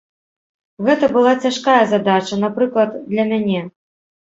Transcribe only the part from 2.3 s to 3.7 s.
напрыклад, для мяне.